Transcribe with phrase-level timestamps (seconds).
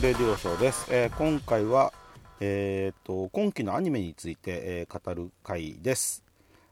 [0.00, 1.92] レディオショーです、えー今回は、
[2.38, 6.22] えー、と今期のアニメについて、えー語る回です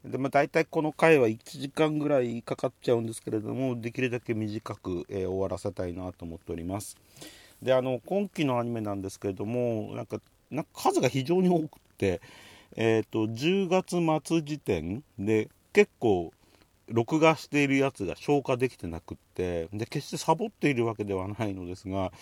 [0.05, 6.97] で、まあ、大体この回は1時間ぐらいかかっちゃうんですけれどもできるだけ短く、えー終わらせたいなと思っております。
[7.63, 10.19] であの今期のアニメなんですけれどもなんか
[10.51, 12.23] なんか数が非常に多くって、
[12.77, 13.97] えー、と10月
[14.27, 16.33] 末時点で結構
[16.89, 22.13] 録画しているやつが消化できてなくってで決してサボっているわけではないのですが、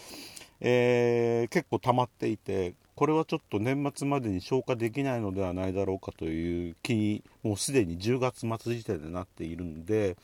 [0.60, 10.16] えー結構溜まっていてこれはちょっと年末までに消化できないのではないだろうかという気にもうすでに10月末時点でなっているので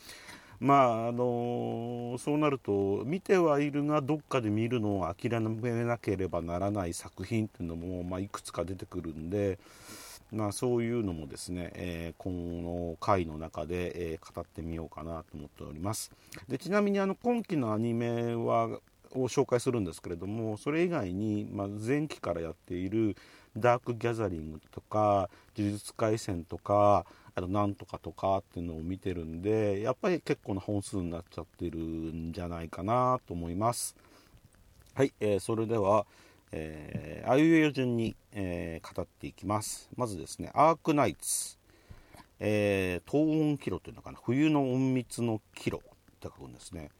[0.58, 9.60] まああのそうなると見てはいるがどっかで見るのを諦めなければならない作品っていうのも、まあ、いくつか出てくるんで。
[10.32, 16.10] まあ、そういうのもですね、えーこの回の中で、えー語ってみようかなと思っております
[16.48, 18.80] でちなみにあの今期のアニメは
[19.14, 23.16] を紹介するんですけれどもそれ以外に、まあ、前期からやっている
[23.56, 33.96] 「ダークギャザリング」とか「呪術廻戦」とかあと「なんとか」とかっていうのを見てるんでやっぱり結構な本数になっちゃってるんじゃないかなと思います。
[34.94, 36.06] はい、えーそれでは、
[36.52, 39.88] えー、あいうえお順に、えー語っていきます。
[39.96, 41.56] まずですねアークナイツ、
[42.38, 44.18] えー、東温キロというのかな？
[44.22, 45.80] 冬の隠密のキロっ
[46.20, 46.90] て書くんですね。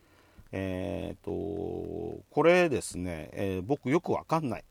[0.56, 4.64] えー、とこれですね、えー僕よくわかんない。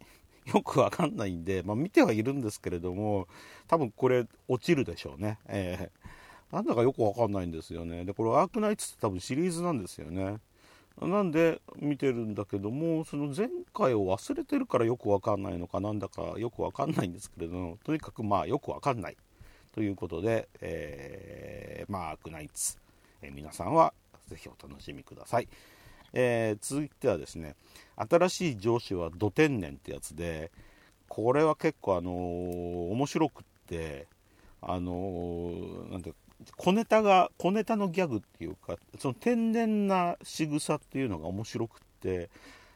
[0.54, 3.28] よくわかんないんで、まあ、見てはいるんですけれども
[3.68, 6.08] 多分これ落ちるでしょうね、えー
[6.54, 8.06] なんだかよくわかんないんですよね。
[8.06, 10.38] でこれアークナイツって多分シリーズなんですよね。
[11.02, 19.18] なんで見てるんだけどもその前回を忘れてるからよくわかんないのかなんだかよくわかんないんですけれどもとにかくまあよくわかんない。
[19.72, 22.78] ということで、えーまあアークナイツ、
[23.24, 23.94] えー皆さんは
[24.28, 25.48] ぜひお楽しみください、
[26.14, 27.56] えー続いてはですね
[27.96, 30.52] 新しい上司は土天然ってやつで
[31.08, 34.08] これは結構あのー面白くって
[34.62, 36.14] あのーなんて
[36.58, 42.30] 小ネタが小ネタのギャグっていうかその天然な仕草っていうのが面白くって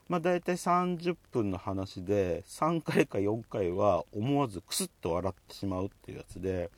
[0.08, 6.70] まあ大体30分の話で3回か4回は思わずクスッと笑ってしまうっていうやつで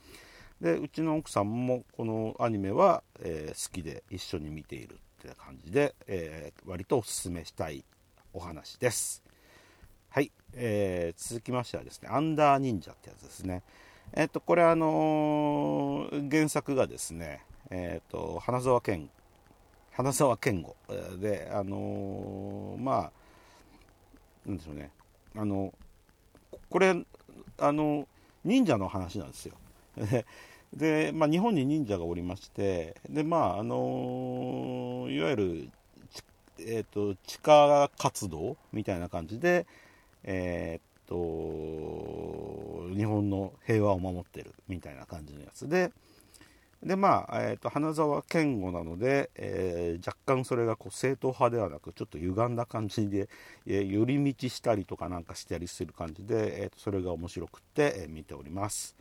[0.62, 4.98] でうちの奥さんもこのアニメは、えー好きで一緒に見ている
[5.28, 7.84] って感じで、えー割とおすすめしたい
[8.34, 9.22] お話です。
[10.10, 13.64] はい、えー続きましてはですねアンダー忍者ってやつですね。
[14.14, 19.10] えっ、とこれあのー原作がですねえっ、と花沢健
[19.92, 20.76] 花沢健吾
[21.20, 23.12] であのまあ
[24.48, 24.92] なんでしょうね。
[25.36, 25.74] あの
[26.70, 26.96] これ
[27.58, 28.08] あの
[28.46, 29.56] 忍者の話なんですよ。
[30.74, 35.70] で、まあ、日本に忍者がおりましてでまああのいわゆる
[36.62, 39.66] えー、と地下活動みたいな感じで、
[40.24, 45.92] えー、と日本の平和を守ってるみたいな感じのやつで
[46.84, 53.28] でまあ、えー、と花沢健吾なので、えー若干それがこう正統派ではなくちょっと歪んだ感じで、
[53.68, 58.96] えー寄り道したりとかなんかしたりする感じで、えーとそれが面白くって、えー見ております。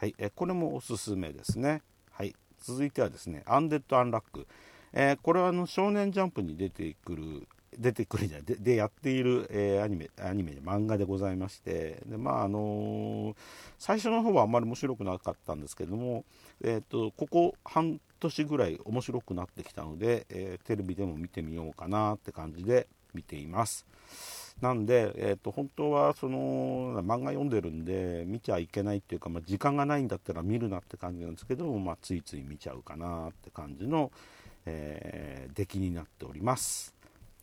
[0.00, 1.82] はい、えこれもおすすめですね。
[2.12, 4.46] はい続いてはですねアンデッド・アンラック。
[4.92, 13.34] えーこれはあの少年ジャンプに出てくる出てくるじゃないででやっている、えーアニメアニメ漫画でございましてでまああのー
[13.76, 16.24] 最初の方はあんまり面白くなかったんですけども、
[16.62, 23.84] えー、とここ半年ぐらい面白くなってきたので、えテレビでも見てみようかなって感じで見ています。
[24.60, 34.10] なんで、えー、と本当はその漫画読んでるんで見ちゃいけないっていうか、まあ、時間がないんだったら見るなって感じなんですけども、まあ、ついつい見ちゃうかなって感じの、
[34.66, 36.94] えー出来になっております。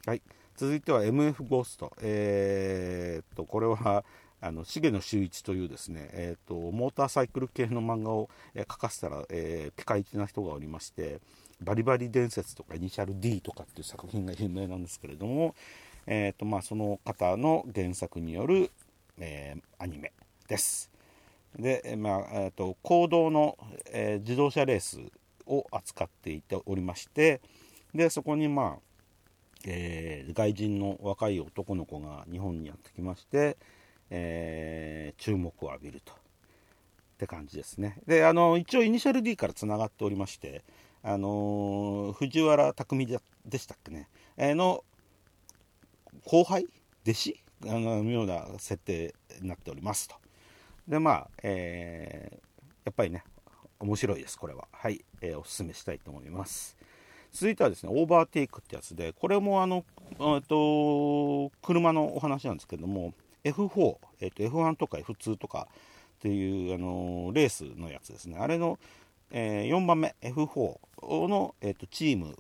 [0.06, 0.22] はい、
[0.56, 4.06] 続いては MF ゴースト、えーとこれは
[4.42, 11.20] あの重野修一というですね、えーっとモーターサイクル系の漫画を、え描かせたら、えーピカイチな人がおりまして
[11.62, 15.56] バリバリ伝説とかイニシャル D とかっていう作品が有名なんですけれども、
[16.08, 18.72] えーとまあ、その方の原作による、
[19.20, 20.14] えーアニメ
[20.48, 20.90] です。
[21.58, 23.58] で、まあえー、と公道の、
[23.92, 25.00] えー自動車レース
[25.48, 27.40] を扱っていておりまして
[27.94, 28.80] でそこにまあ
[29.66, 33.58] えー外人の若い男の子が日本にやってきまして、
[34.10, 36.16] えー注目を浴びるとっ
[37.18, 40.64] て感じですねであの一応イニシャル D からつながっておりまして
[41.04, 44.84] あのー藤原匠ででしたっけね、えの
[46.24, 46.68] 後輩
[47.04, 47.42] 弟子？
[47.68, 50.16] あのような設定になっておりますと。
[50.88, 52.46] で、まあ、えー
[52.86, 53.24] やっぱりね、
[53.80, 54.68] 面白いです、これは。
[54.72, 56.78] はい、えーおすすめしたいと思います。
[57.32, 59.84] 続いてはですね、オーバーテイクってやつで、これもあの、
[60.20, 63.14] えっと、車のお話なんですけども、
[63.44, 65.68] F4、えっと、F1 とか F2 とか
[66.18, 68.38] っていう、あのレースのやつですね。
[68.38, 68.78] あれの、
[69.32, 72.38] えー4番目、F4 の、えっと、チーム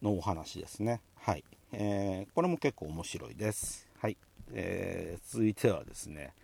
[0.00, 1.00] のお話ですね。
[1.16, 1.44] はい。
[1.72, 3.88] えーこれも結構面白いです。
[3.98, 4.16] はい。
[4.52, 6.34] えー続いてはですね、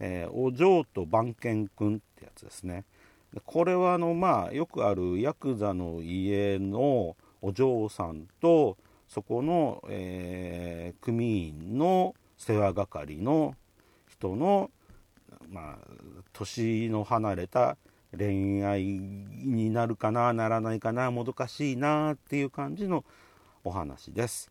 [0.00, 2.84] えーお嬢と番犬くんってやつですね。
[3.44, 8.76] これはあの、まあ、よくあるヤクザの家のお嬢さんと、
[9.08, 13.54] そこの、えー組員の世話係の
[14.08, 14.70] 人の、
[15.48, 15.86] まあ、
[16.32, 17.76] 年の離れた
[18.16, 23.04] 恋愛になるかな、ならないかな、もどかしいなっていう感じの
[23.62, 24.50] お話です。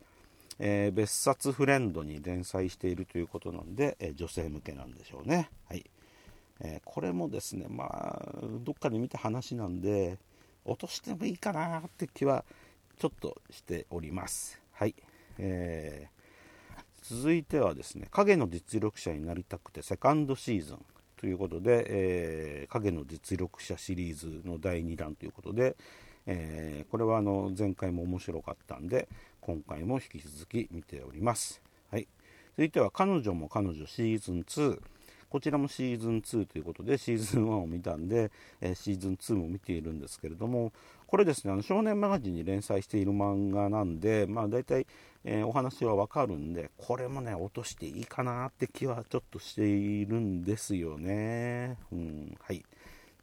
[0.60, 5.50] えー別冊フレンドに連載しているということなんで、えー女性向けなんでしょうね。
[5.68, 5.86] はい。
[6.60, 10.18] えーこれもですね、まあ、どっかで見た話なんで、
[10.66, 12.46] 落としてもいいかなって気は
[12.98, 14.62] ちょっとしております。
[14.72, 14.96] はい。
[15.38, 16.14] えー
[17.06, 20.86] 続いてはですね、影の実力者になりたくてセカンドシーズン
[21.18, 25.76] ということで、えー影の実力者シリーズの第2弾ということで、
[26.26, 29.10] えーこれはあの前回も面白かったんで、
[29.46, 31.62] 今回も引き続き見ております。
[31.92, 32.08] はい。
[32.56, 34.80] 続いては彼女も彼女シーズン2。
[35.30, 38.32] こちらもシーズン2ということで、シーズン1を見たんで、
[38.62, 40.72] えシーズン2も見ているんですけれども、
[41.08, 44.88] これですね、あの少年マガジンに連載している漫画なんで、まあ大体、
[45.26, 51.78] えーお話はわかるんで、これもね、落としていいかなって気はちょっとしているんですよね。
[51.92, 52.64] うん、はい。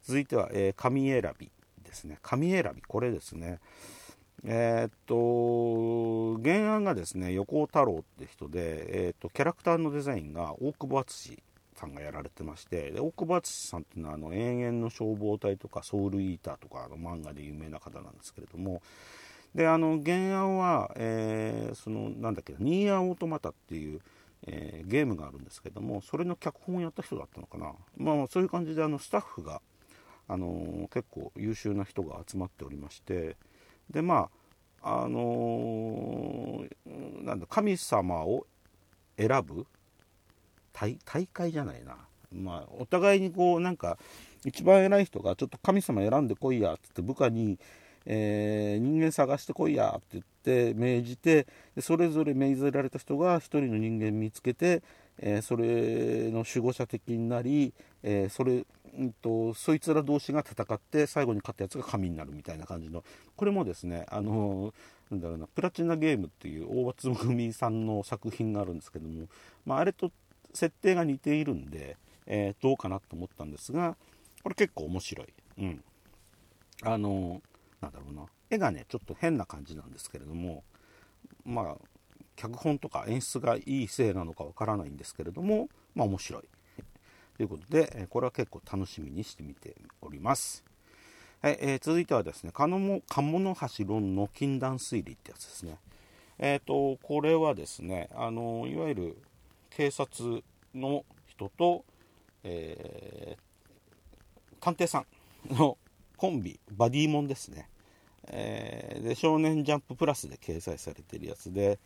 [0.03, 1.49] 続いては、えー紙選び
[1.83, 2.19] ですね。
[2.21, 3.59] 紙選び、これですね。
[4.43, 11.37] えーっと、原案がですね、横尾太郎って人で、えーっと、キャラクターのデザインが大久保敦
[11.75, 18.81] さんがやられてまして、で大久保敦さんっていうのは、あの、永遠の消防隊とか、ソウルイーターとかの漫画で有名な方なんですけれども、
[19.53, 24.01] で、あの、原案は、えーその、なんだっけ、ニーアンオートマタっていう、
[24.47, 27.73] えーゲームがあるんですけども、それの脚本をやった人だったのかな。
[27.95, 29.61] まあ、そういう感じで、あの、スタッフが、
[30.27, 33.35] あの結構優秀な人が集まっておりまして
[33.91, 34.29] でま
[34.81, 38.47] ああのーなんだ神様を
[39.17, 39.67] 選ぶ
[40.73, 40.97] 大
[41.27, 41.97] 会じゃないな、
[42.33, 43.97] まあ、お互いにこうなんか
[44.43, 47.59] 一番偉い人がちょっと神様選んでこいやっつって部下に、
[48.05, 51.45] えー人間探してこいやって言って命じて
[51.75, 54.81] でそれぞれ命ぜられた人が一人の人間見つけて、
[55.21, 57.73] えーそれの守護者的になり、
[58.03, 63.03] えーそれうんとそいつら同士が戦って最後に勝ったやつが神になるみたいな感じの。
[63.37, 64.73] これもですねあの
[65.09, 69.27] なんだろうなプラチナゲームっていう大津組さんの作品があるんですけども、
[69.65, 70.11] まあ、あれと
[70.53, 73.95] 設定が似ているんで、えどうかなと思ったんですが
[74.43, 75.27] これ結構面白い、
[75.59, 75.83] うん、
[76.83, 77.41] あの
[77.81, 80.63] なんだろうな絵がねちょっと変な感じなんですけれども
[81.45, 81.75] まあ
[82.41, 86.43] 脚本とか演出がいいせいなのかわからないんですけれどもまあ面白い
[87.37, 90.63] ということで、これは結構楽しみにしてみております。
[91.41, 95.77] はいえー続いてはですね、鴨の鴨の橋論の禁断推理ってやつですね。
[96.37, 99.17] えっ、と、これはですね、あのいわゆる
[99.71, 100.43] 警察
[100.75, 101.83] の人と、
[102.43, 103.51] えー
[104.59, 105.79] 探偵さんの
[106.15, 107.67] コンビ、バディモンですね。
[108.27, 111.79] えーで、少年ジャンププラスで掲載されてるやつで、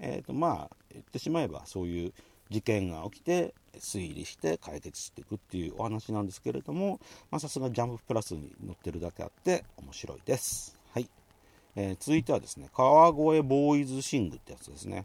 [0.00, 2.12] えーとまあ、言ってしまえばそういう
[2.50, 6.98] 事件が起きて推理して解決していくっていうお話なんですけれども
[7.38, 11.08] さすがジャンププラスに載ってるだけあって面白いです、はい。
[11.76, 15.04] えー続いてはですね川越ボーイズシングってやつですね。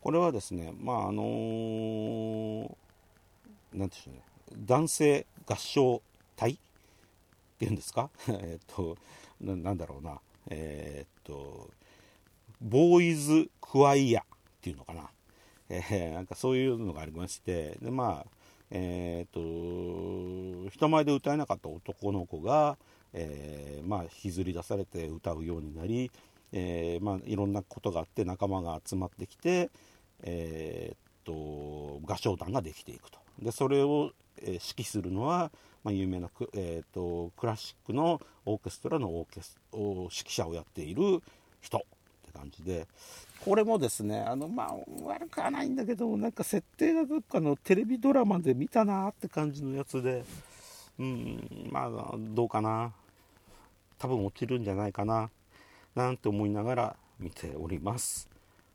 [0.00, 4.22] これはですねまああのーていうんでしょうね。
[4.66, 6.00] 男性合唱
[6.36, 6.52] 隊？
[6.52, 6.56] っ
[7.58, 8.08] ていうんですか？
[8.28, 8.96] えっと
[9.40, 10.20] ななんだろうな。
[10.48, 11.68] えーっと
[12.60, 14.24] ボーイズクワイアっ
[14.60, 15.10] ていうのかな、
[15.68, 18.30] えーなんかそういうのがありましてでまあ
[18.70, 22.76] えーっと人前で歌えなかった男の子が、
[23.12, 26.10] えーまあ、引きずり出されて歌うようになり、
[26.52, 29.70] えーまあ、いろんなことがあって仲間が集まってきて、
[30.22, 33.18] えーっと合唱団ができていくと。
[33.40, 35.50] でそれを、えー指揮するのは、
[35.84, 41.22] まあ、有名なク,、えーとクラシックのオーケストラのオーケス指揮者をやっている
[41.60, 41.84] 人。
[42.38, 42.86] 感じで
[43.44, 50.24] これもですねあのまあ悪くはないんだけどなんか設定がどっかのテレビドラマで見たなって感じのやつで
[50.98, 52.92] うんまあどうかな。
[53.98, 55.30] 多分落ちるんじゃないかな
[55.94, 58.28] なんて思いながら見ております。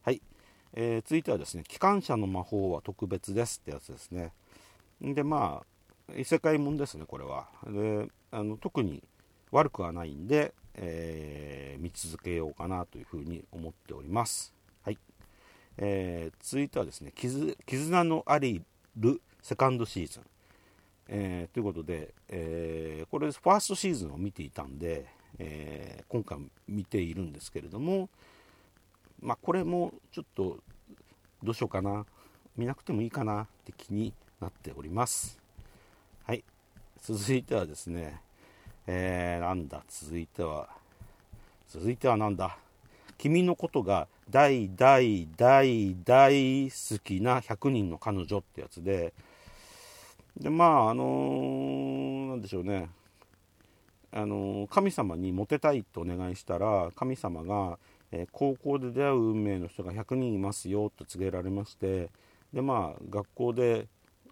[0.03, 0.21] はい、
[0.73, 4.33] えー、続いてはですね「機関車の魔法は特別です」ってやつですね。
[5.01, 5.63] でま
[6.09, 7.47] あ異世界もんですねこれは。
[7.65, 9.01] であの特に
[9.53, 14.53] 悪くはないんで、えー、見続けようかなというふうに思っております。
[14.83, 14.97] はい。
[15.77, 18.61] えー、続いてはですね絆のあり
[18.97, 20.23] るセカンドシーズン、
[21.07, 25.05] えー、ということで、えー、これファーストシーズンを見ていたんで、
[25.37, 28.09] えー、今回見ているんですけれども、
[29.21, 30.57] まあ、これもちょっと
[31.43, 32.05] どうしようかな。
[32.55, 35.39] 見なくてもいいかなって気になっております。
[36.25, 36.43] はい。
[37.01, 38.21] 続いてはですね、
[38.87, 39.83] えー、なんだ？
[39.87, 40.67] 続いては
[41.69, 42.57] 続いてはなんだ？
[43.17, 49.13] 君のことが大大大大好きな100人の彼女ってやつで
[50.37, 52.89] でまああのー、なんでしょうね。
[54.11, 57.79] あのー、神様にモテたいとお願いしたら神様が、
[58.11, 62.09] えー、高校で出会う運命の人が100人いますよと告げられまして
[62.53, 63.87] でまあ学校で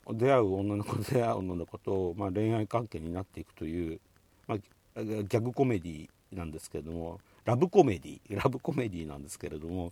[0.09, 3.99] 出会う女の子出会う女の子と、まあ、恋愛関係になっていくという、
[4.47, 4.57] まあ、
[5.03, 9.91] ギャグコメディなんですけれどもラブコメディラブコメディなんですけれども、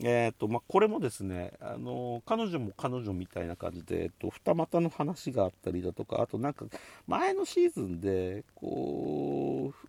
[0.00, 6.66] えーとまあ、これもですねあの彼女も彼女みたいな感じで、えっと、二股の話があったりだとかあとなんか
[7.06, 9.88] 前のシーズンでこう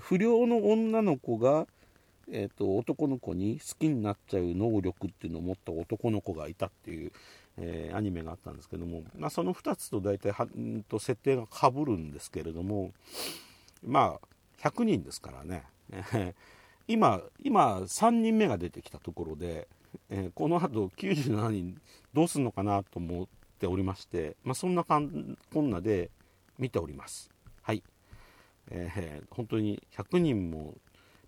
[0.00, 1.66] 不良の女の子が、
[2.30, 7.12] えーと、男の子に好きになっちゃう能力っていうのを持った男の子がいたっていう、
[7.60, 12.92] えー、アニメがあったんですけども、まあ、その2つと大体はんと設定がかぶるんですけれども
[13.86, 15.64] まあ100人ですからね
[16.90, 19.68] 今、今、3人目が出てきたところで、
[20.08, 21.80] えー、この後97人
[22.12, 23.26] どうするのかなと思っ
[23.60, 26.10] ておりまして、まあ、そんなかんこんなで
[26.58, 27.30] 見ております。
[27.62, 27.84] はい。
[28.72, 30.74] えー、本当に100人も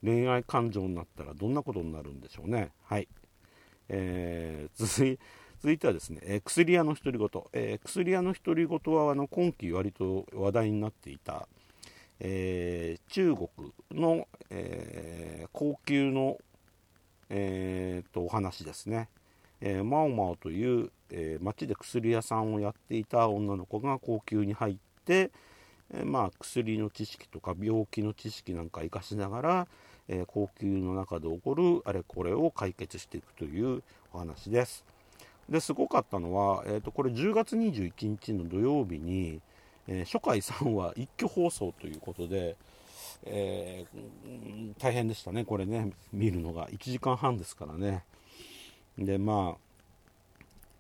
[0.03, 2.73] 恋愛感情になったらどんなことになるんでしょうね。
[2.83, 3.07] はい。
[3.89, 5.19] えー、続い
[5.63, 11.47] 続いてはですね、えー、薬屋の独り言、えー、薬屋の独り言はあの今季割と話題になっていた、
[12.19, 13.49] えー、中国
[13.93, 16.39] の、えー、高級の、
[17.31, 19.09] えー、とお話ですね、
[19.61, 25.31] えー、マオマオという、えー、町で薬屋さんをやっていた女の子が高級に入って、
[25.95, 29.69] えー、まあ、薬の知識とか病気の知識なんか生かしながら、
[30.09, 34.85] えー、高級の中で起こるあれこれを解決していくというお話です。
[35.53, 39.41] ですごかったのは、えー、とこれ10月21日の土曜日に、
[39.87, 42.57] えー、初回3話一挙放送ということで、
[43.25, 48.03] えー、大変でしたね、これね、見るのが1時間半ですからね。
[48.99, 49.57] で、ま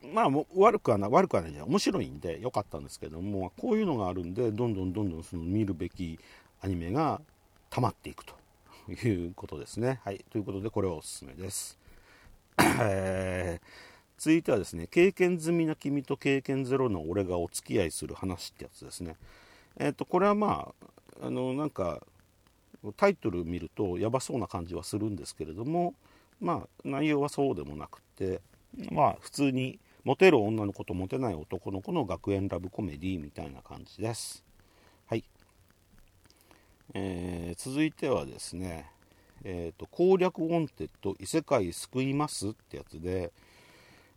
[0.02, 6.19] あ、まあ、悪くはない、悪くはないじゃ面白いんで良かったんですけども、こういうのがあるんで、どんどんどんどんその見るべき
[6.62, 7.21] アニメが
[7.69, 8.35] 溜まっていくと
[8.91, 10.00] いうことですね。
[10.02, 11.79] はい、ということで、これはおすすめです。
[12.81, 13.92] えー
[14.23, 19.17] 続いてはですね、経験済みな君と経験ゼロの俺がお付き合いする話ってやつですね。
[19.76, 20.73] えっ、ー、と、これはま
[21.21, 22.07] あ、あの、なんか、
[22.97, 25.95] タイトル見るとやばそうな感じはするんですけれども、
[26.41, 28.41] まあ、内容はそうでもなくて、
[28.93, 34.45] まあ、普通にモテる女の子とモテない男の子の学園ラブコメディみたいな感じです。
[35.09, 35.25] はい。
[36.95, 38.88] えー、続いてはですね、
[39.43, 43.33] えーと、攻略 Wanted 異世界救いますってやつで、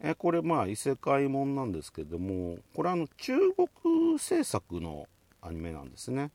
[0.02, 5.08] えこれまあ異世界もんなんですけどもこれあの中国制作の
[5.42, 6.32] アニメなんですね。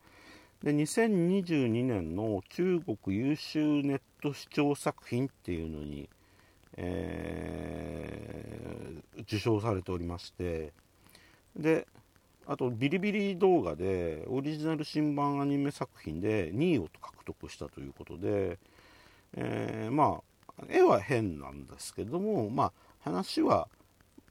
[0.63, 6.09] で2022年の中国優秀ネット視聴作品っていうのに、
[6.77, 10.75] えー、受賞されておりまして
[11.57, 11.87] で
[12.47, 18.59] あとビリビリ動画でオリジナル新番アニメ作品で2位を獲得したということで、
[19.37, 20.21] えー、ま
[20.59, 23.69] あ絵は変なんですけどもまあ話は、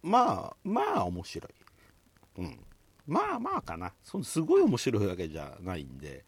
[0.02, 2.42] まあ、まあ面白い。
[2.42, 2.60] うん。
[3.08, 3.94] まあまあかな。
[4.04, 6.24] そのすごい面白いわけじゃないんで。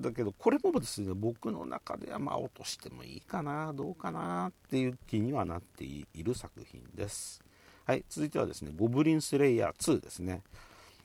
[0.00, 7.42] だけど、これもですね、僕の中ではまあ落としてもいいかな、どうかなっていう気にはなっている作品です。
[7.86, 10.42] はい、続いてはですね、ゴブリンスレイヤー2ですね。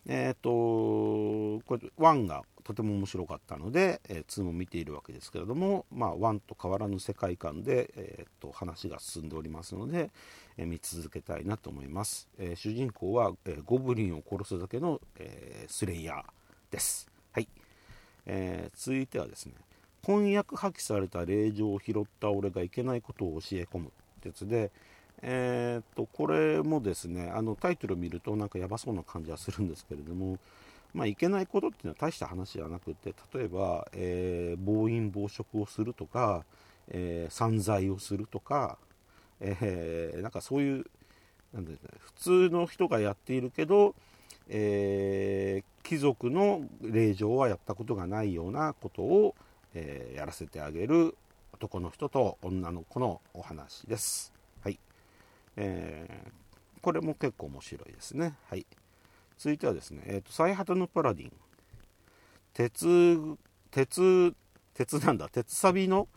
[0.08, 10.10] えっ、ー、と、これ、1がとても面白かったので、えー、2も見ているわけですけれども、まあ、1と変わらぬ世界観で、えーと、話が進んでおりますので、
[10.58, 12.28] えー、見続けたいなと思います。
[12.40, 16.24] え、主人公は、えゴブリンを殺すだけの、えスレイヤー
[16.72, 17.08] です。
[17.32, 17.48] はい。
[18.26, 19.54] え続いてはですね、
[20.02, 23.90] 婚約破棄された令状を拾った俺がいけないことを教え込むっ
[24.22, 24.72] てやつで、
[25.22, 30.38] えー、とこれもですねあのタイトルを見るとなんかやばそうな感じはするんですけれども
[30.96, 36.46] まあ、いけないことっていうのは大した話じゃなくて例えば、えー、暴飲暴食をするとか、
[36.88, 38.78] えー、散財をするとか、
[39.42, 40.86] えー、なんかそういう
[41.54, 43.94] なんで、ね、普通の人がやっているけど、
[44.48, 49.36] えー、貴族の令状はやったことがないようなことを、
[49.74, 51.18] えー、やらせてあげる
[51.54, 54.34] 男の人と女の子のお話です。
[54.64, 54.80] はい。
[55.58, 58.36] えー、これも結構面白いですね。
[58.50, 58.66] はい。
[59.38, 61.32] 続いてはですね、えーと、最果てのパラディン。
[62.54, 63.38] 鉄、
[63.72, 64.34] 鉄、
[64.74, 66.08] 鉄なんだ、鉄サビの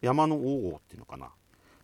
[0.00, 1.30] 山の王王っていうのかな。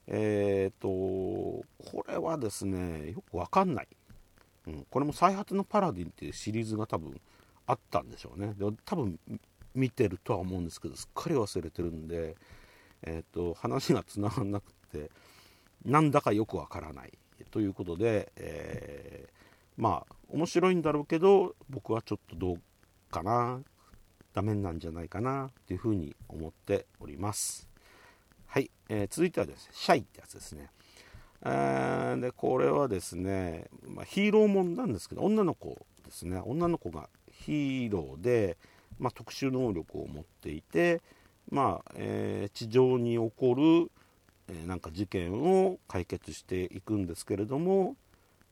[0.08, 3.88] えっ、ー、と、これはですね、よくわかんない。
[4.66, 7.20] うん、これも最果てのパラディンっていうシリーズが多分
[7.66, 8.54] あったんでしょうね。
[8.54, 9.18] で多分
[9.74, 12.36] 見てるとは思うんですけど、すっかり忘れてるんで、
[13.04, 15.10] えっ、ー、と、話がつながんなくて、
[15.84, 17.12] なんだかよくわからない。
[17.50, 19.40] ということで、えー
[19.80, 22.60] まあ面白いんだろうけど僕はちょっとどう
[23.10, 23.60] かな
[24.32, 27.68] ダメなんじゃないかなっていうふうに思っております。
[28.46, 30.70] はい、えー、続いてはですねシャイってやつですね。
[31.44, 36.40] えでこれはですね、まあ、ヒーローもんなんですけど女の子ですね。
[36.44, 38.56] 女の子がヒーローで、
[38.98, 41.00] まあ、特殊能力を持っていて、
[41.50, 43.90] まあえー、地上に起こる、
[44.48, 47.96] えー、なんか事件を解決していくんですけれども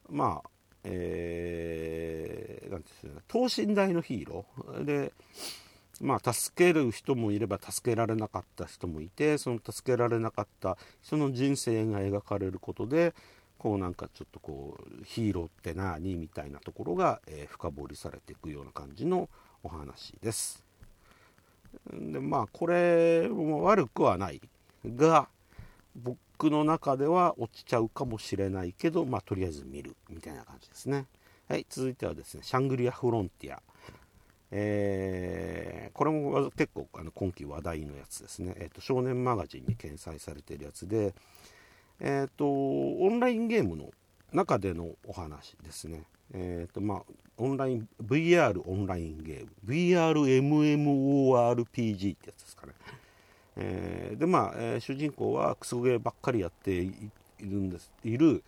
[0.08, 0.50] まあ
[0.84, 5.12] えー、なんですね、等身大のヒーローで、
[6.00, 13.14] まあ、助ける人もいれば助けられなかった人もいてその助けられなかった人の人生が描かれることで
[13.58, 16.14] こうなんかちょっとこうヒーローって何？
[16.14, 19.28] みたいなところが、えー、深掘りされていくような感じの
[19.64, 20.62] お話です。
[21.90, 24.40] でまあこれも悪くはない
[24.86, 25.28] が
[26.02, 31.06] 僕の中では落ちちゃうかもしれないけど、まあ、とりあえず見るみたいな感じですね。
[31.48, 33.62] はい、続いてはですね、シャングリア・フロンティア。
[34.50, 41.14] えー、これも結構あの今季話題のやつですね、えーと、少年マガジンに掲載されているやつで、
[42.00, 43.90] えーと、オンラインゲームの
[44.32, 47.02] 中でのお話ですね、えーとまあ、
[47.36, 52.72] オンライン VR オンラインゲーム VRMMORPG ってやつですかね、
[53.60, 56.92] えー、でまあ、えー、主人公はクソゲーばっかりやってい
[57.40, 58.42] るんですいる、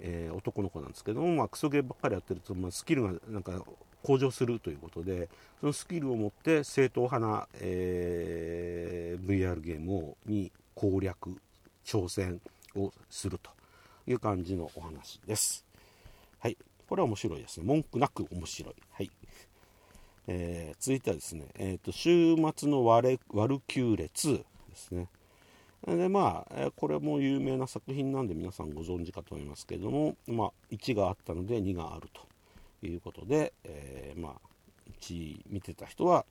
[0.00, 3.52] えー、男の子なんですけども、まあ、クソゲーばっかりやってると、まあ、スキルがなんか
[4.02, 5.28] 向上するということで
[5.60, 11.36] そのスキルを持って正統派な、えー、VR ゲームをに攻略
[11.84, 12.40] 挑戦
[12.74, 13.50] をすると
[14.06, 15.64] いう感じのお話です。
[16.38, 16.56] はい。
[16.88, 17.66] これは面白いですね。
[17.66, 18.74] 文句なく面白い。
[18.92, 19.10] はい。
[20.28, 25.08] えー、続いてはですね、えーと、週末のワルワルキューレ2ですね。
[25.86, 34.32] でまあ、これも有名な作品なんで皆さんご存知かと思いますけれども、まあ、1があったので2があるということで、えー、まあ、
[35.00, 36.24] 1見てた人は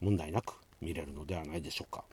[0.00, 2.04] 問題なく見れるのではないでしょうか。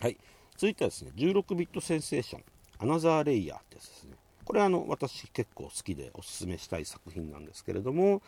[0.00, 0.16] はい、
[0.56, 2.44] 続いてはですね、16ビットセンセーション、
[2.78, 4.16] アナザーレイヤーってやつですね。
[4.44, 8.22] これあの私結構好きでおすすめしたい作品なんですけれども、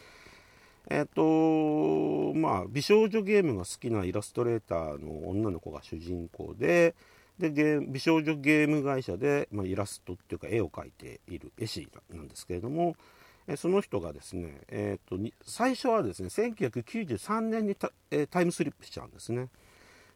[0.88, 6.94] えっ、とまあ美少女ゲームが好きなイラストレーターの女の子が主人公で
[7.38, 12.96] で美少女ゲーム会社で、まあ、イラストっていうか絵を描いている絵師なんですけれども
[13.49, 19.49] えその人がですね、えーと、最初はですね1993年にタ,、えタイムスリップしちゃうんですね。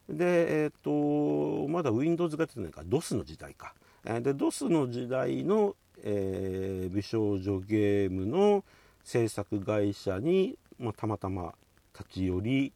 [0.08, 8.64] で、えーと、まだ Windows が出てないから DOS の時代か、えで DOS の時代の、えー、美少女ゲームの
[9.04, 11.54] 制作会社に、まあ、たまたま
[11.96, 12.72] 立ち寄り、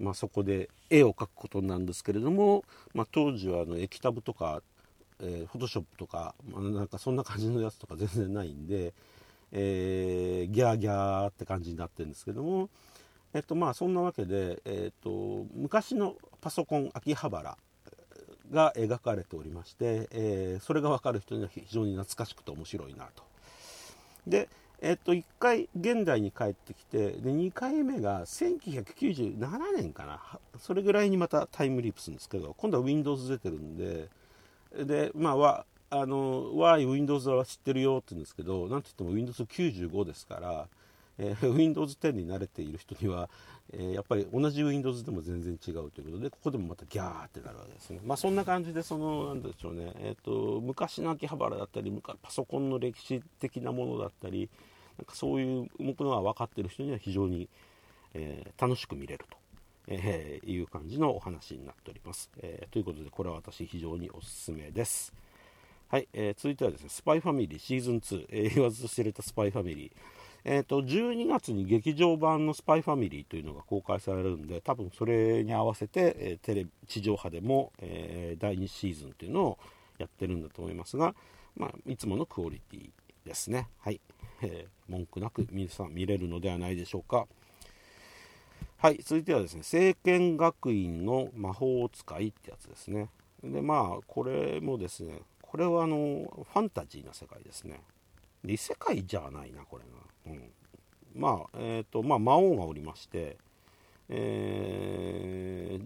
[0.00, 4.62] まあ、そこで絵を描くことなんですけれども、まあ、当時はあの液タブとか、
[5.20, 8.94] えー、フォトショップとか、まあ、なんかそんな感じのやつとか 全然ないんで、
[9.52, 12.70] えー、ギャーギャーって感じになってるんですけども、
[13.34, 17.56] えっとまあ、そんなわけで、えっと、昔のパソコン秋葉原
[18.50, 23.22] が描かれておりまして、えー、それが分かる人には非常に懐かしくて面白いなと。
[24.26, 24.48] で、
[24.84, 29.38] えっと、1回現代に帰ってきてで2回目が1997
[29.76, 30.20] 年かな。
[30.58, 34.08] それぐらいにまたタイムリープするんですけど今度は Windows 出てるんで
[34.76, 40.66] でまあわあの Y、Windows は知ってるよって言うんですけどなんといっても Windows95 ですから
[41.18, 43.28] えー、Windows 10に慣れている人には、
[43.72, 48.00] えー、やっぱり同じ Windows でも全然違うということでここでもまたギャーってなるわけですね。
[48.04, 51.92] まあそんな感じでそのなんでしょうね、えーと、昔の秋葉原だったり
[52.22, 54.48] パソコンの歴史的なものだったり
[54.98, 57.48] なんかそういうものが分かってる人には非常に、
[58.14, 59.36] えー、楽しく見れると。
[59.88, 65.12] えー、いう感じのお話になっております、えー、ということでこれは私非常におすすめです
[65.88, 69.92] はい、えー、続いてはですねスパイファミリーシーズン2、えー、言わずと知れたスパイファミリー
[70.44, 79.58] えーと、12月に劇場版の「スパイファミリー」というのが公開されるんで多分それに合わせて、えー、テレビ地上波でも、えー、第2シーズンというのを
[79.98, 81.14] やってるんだと思いますが、
[81.56, 82.90] まあ、いつものクオリティ
[83.24, 83.68] ですね。
[83.80, 84.00] はい、
[84.42, 87.26] えー、文句なく皆さん見れるのではないでしょうか。
[88.78, 88.98] はい。
[89.02, 93.08] 続いてはですね聖剣学院の魔法使いってやつですね。
[93.42, 97.80] でまあこれもですねこれはあのファンタジーな世界ですね。
[98.44, 100.50] 異世界じゃないなこれが、うん、
[101.14, 103.36] まあえっ、ー、とまあ魔王がおりまして
[104.14, 105.80] え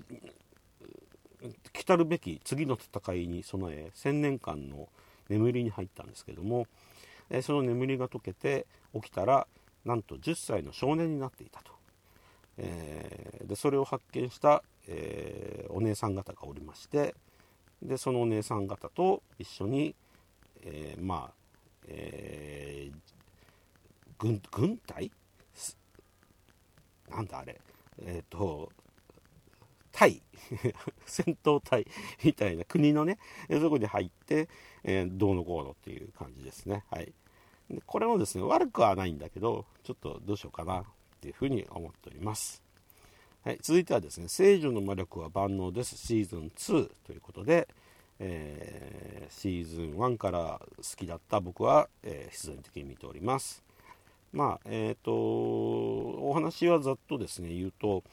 [1.43, 4.89] ー、来たるべき次の戦いに備え1000年間の
[5.29, 6.67] 眠りに入ったんですけども、
[7.31, 9.47] え、その眠りが解けて起きたら
[9.85, 11.73] なんと10歳の少年になっていたと、
[12.59, 17.15] えー、でそれを発見した、えー、お姉さん方がおりまして
[17.83, 19.95] でそのお姉さん方と一緒に、
[20.65, 21.35] えまあ
[21.89, 22.91] え
[24.19, 25.11] 軍軍隊？
[27.11, 27.61] なんだあれ？
[28.03, 28.71] えっ、ー、と
[29.93, 30.23] 隊。
[31.07, 31.87] 戦闘隊
[32.23, 33.19] みたいな国のね
[33.51, 34.49] そこに入って、
[34.89, 36.85] えー、どうのこうのっていう感じですね。
[36.91, 37.13] はい。
[37.69, 40.85] でこれもですね悪くはないんだけどちょっとどうしようかなっ
[41.21, 42.63] ていうふうに思っております。
[43.45, 47.69] はい、続いてはですね「聖女の魔力は万能です」シーズン2ということで、
[48.21, 53.65] えー、シーズン1から好きだった僕は、えー、必然的に見ております。
[54.33, 58.05] まあえっ、ー、とお話はざっとですね言うと、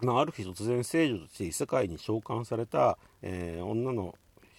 [0.00, 4.16] まあ、ある日突然聖女として異世界に召喚された、えー、女の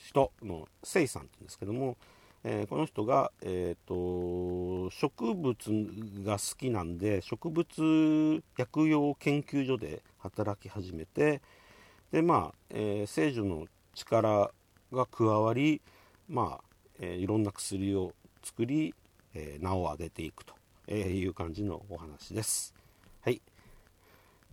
[0.08, 1.98] 人のセイさんって言うんですけども、
[2.44, 5.56] えー、この人が、えーと、植物
[6.24, 11.42] が好きなんで植物薬用研究所で働き始めて
[12.12, 14.52] でまあ、えー、聖女の力
[14.94, 15.82] が加わり
[16.30, 16.64] まあ、
[17.00, 18.94] えー、いろんな薬を作り、
[19.34, 20.54] え名を上げていくと
[20.88, 22.74] えいう感じのお話です。
[23.22, 23.42] はい。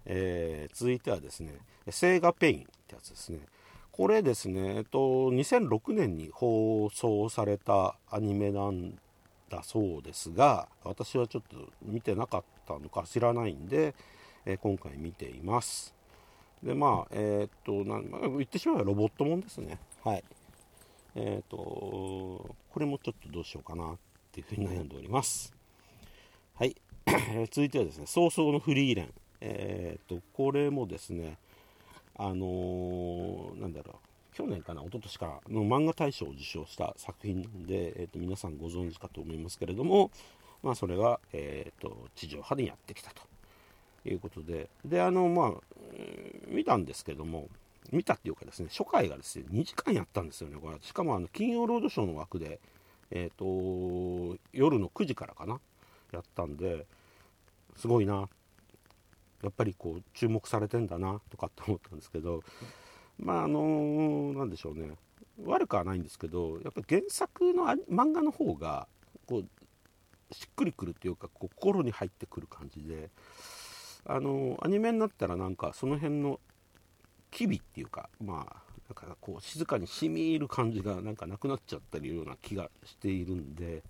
[0.04, 1.54] えー、続いてはですね、
[1.90, 3.38] セーガペインってやつですね。
[3.96, 8.98] これですね、えっと、2006年に放送されたアニメなん
[9.48, 13.94] だそうですが、私はちょっと見てなかったのか知らないんで、
[14.46, 15.94] え、今回見ています。
[16.60, 19.78] で、まあ、えー、っとな、言ってしまえばロボットもんですね。
[20.02, 20.24] はい。
[21.14, 23.96] えっと、これもちょっとどうしようかなっ
[24.32, 25.54] ていうふうに悩んでおります。
[26.56, 26.74] はい、
[27.52, 29.14] 続いてはですね、早々のフリーレン。
[29.40, 31.38] えー、と、これもですね、
[32.16, 33.60] あのー、
[34.34, 40.10] 去年かな、一昨年からの漫画大賞を受賞した作品で、えーと、皆さんご存知かと思いますけれども、
[40.62, 43.22] まあ、それが、えーと、地上波でやってきたと
[44.08, 45.52] いうことで、で、あの、まあ、
[46.48, 47.48] 見たんですけども、
[47.92, 50.76] 見たっていうかですね、初回がですね、2時間やったんですよね、これ。
[50.80, 52.60] しかも、あの、金曜ロードショーの枠で、
[53.10, 55.60] えっ、ー、と、夜の9時からかな、
[56.14, 56.86] やったんで
[57.76, 58.28] すごいな
[59.42, 62.42] やっぱりこう注目されてんだなとかって思ったんですけど
[63.18, 64.90] まああの何でしょうね
[65.44, 68.86] 悪くはないんですけどやっぱ原作の漫画の方が
[69.26, 73.10] こうしっくりくるっていうかこう心に入ってくる感じで
[74.06, 76.40] あのアニメになったらなんかその辺の
[77.30, 78.56] 機微っていうかまあ
[78.88, 83.82] だかこう静かにしみ入る感じがなんかなくなっちゃったりような気がしているんで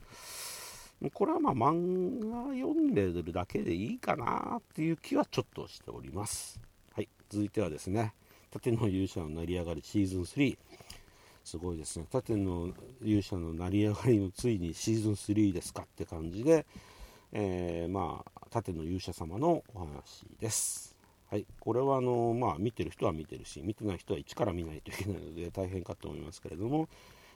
[1.13, 6.61] これはまあ漫画読んでるだけでいいかなっていう気はちょっとしております。
[6.95, 8.15] はい、続いてはですね、
[8.55, 10.57] 盾の勇者の成り上がりシーズン3。
[11.43, 12.07] すごいですね。
[12.11, 12.69] 盾の
[13.03, 16.65] 勇者の成り上がりのついにシーズン3ですかって感じで、
[17.33, 20.97] えー、まあ、盾の勇者様のお話です。
[21.31, 26.89] はい、これはあの、まあ、見てる人は見てるし、見てない人は一から見ないといけないので大変かと思いますけれども、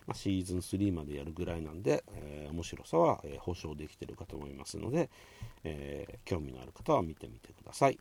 [0.07, 5.11] ま、シーズン3までやるぐらいなんで、えー、面白さは、えー、保証できてるかと思いますので、
[5.65, 7.99] え、興味のある方は見てみてください。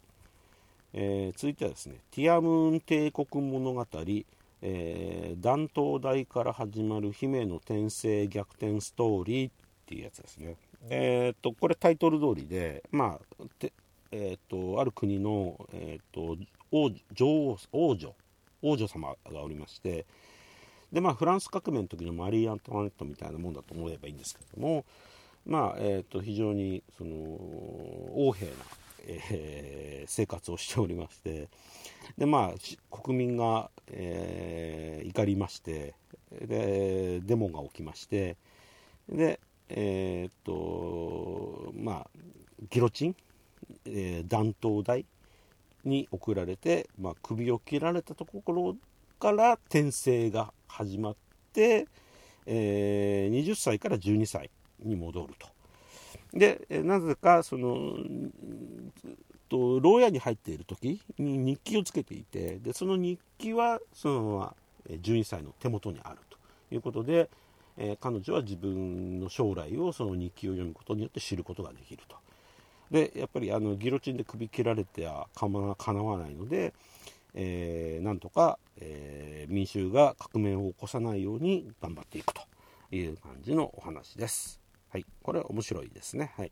[0.93, 3.85] え続いてはですね、ティアムーン帝国物語、
[4.61, 9.53] え弾頭台から始まる姫の転生逆転ストーリーっ
[9.85, 10.55] ていうやつですね。
[10.89, 13.43] えっと、これタイトル通りで、まあ、
[14.11, 16.37] えっと、ある国の、えっと、
[16.71, 18.15] 王女王女
[18.61, 20.05] 王女様がおりまして、
[20.91, 24.85] でまあフランス革命の時のマリー・アントワネットみたいなもんだと思えばいいんですけども
[25.45, 27.15] まあえーと、非常にその
[28.17, 28.53] 横柄な、
[29.05, 31.47] えー、生活をしておりまして
[32.17, 35.93] でまあ国民が、えー、怒りまして
[36.31, 38.37] でデモが起きまして
[39.09, 42.07] でえっ、とまあ
[42.69, 43.15] ギロチン、
[43.85, 45.05] えー、弾頭台
[45.83, 48.75] に送られて、まあ、首を切られたところ
[49.19, 51.15] から転生が始まっ
[51.53, 51.87] て、
[52.45, 54.49] えー、20歳から12歳
[54.83, 55.56] に戻ると。
[56.33, 57.97] でなぜかその
[59.49, 64.55] と牢屋に入っている時に日記をつけていてでその日記はそのまま
[64.89, 66.37] 12歳の手元にあると
[66.73, 67.29] いうことで、
[67.77, 72.17] えー、彼女は自分の将来をその日記を読むことによって知ることができると
[72.91, 76.73] でやっぱりあのギロチンで首切られてはかなわないので、
[77.33, 82.41] えー、なんとか、えー、民衆が革命を起こさないように頑張っていくと
[82.91, 84.66] いう感じのお話です。
[84.89, 86.31] はい、これ面白いですね。
[86.37, 86.51] はい、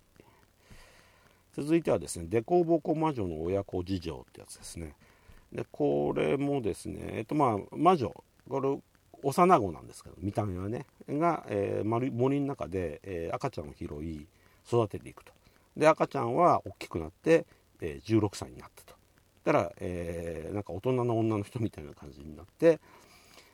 [1.54, 4.95] 続いてはですね、デコボコ魔女の親子事情ってやつですね。
[5.52, 8.13] で、これもですね、えっとまあ、魔女、
[8.50, 8.78] これ、
[9.24, 14.28] 幼子なんですけど、見た目はね、が、えー、森の中で、えー、赤ちゃんを拾い、
[14.67, 15.32] 育てていくと。
[15.78, 17.45] で、赤ちゃんは大きくなって、
[17.82, 18.95] えー、16歳になったと。
[19.45, 22.80] たら、えー、なんか大人の女の人みたいな感じになって、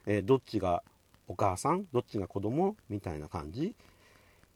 [0.08, 0.82] えー、どっちが
[1.28, 3.76] お母さんどっちが子供みたいな感じ